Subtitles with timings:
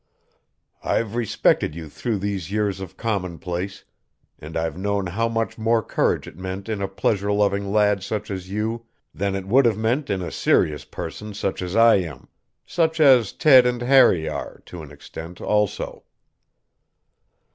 [0.83, 3.83] I've respected you through these years of commonplace,
[4.39, 8.31] and I've known how much more courage it meant in a pleasure loving lad such
[8.31, 12.29] as you than it would have meant in a serious person such as I am
[12.65, 16.03] such as Ted and Harry are, to an extent, also."